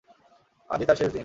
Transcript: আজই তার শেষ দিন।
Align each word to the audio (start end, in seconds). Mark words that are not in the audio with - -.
আজই 0.69 0.85
তার 0.85 0.95
শেষ 0.95 1.09
দিন। 1.09 1.19